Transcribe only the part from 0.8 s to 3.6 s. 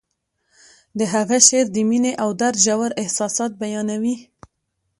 د هغه شعر د مینې او درد ژور احساسات